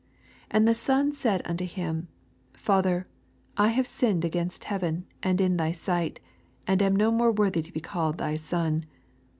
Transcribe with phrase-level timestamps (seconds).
[0.49, 2.07] 21 And the son said unto him,
[2.55, 3.05] Father,
[3.55, 6.19] I have sinned against heaven, and in thy sight,
[6.65, 8.85] and am no more worthy to be called thy son.